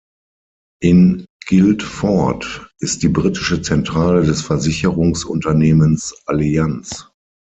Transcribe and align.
In 0.81 1.27
Guildford 1.45 2.71
ist 2.79 3.03
die 3.03 3.07
britische 3.07 3.61
Zentrale 3.61 4.23
des 4.23 4.41
Versicherungsunternehmens 4.41 6.23
Allianz. 6.25 7.11